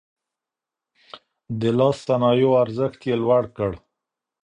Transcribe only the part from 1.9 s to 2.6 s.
صنايعو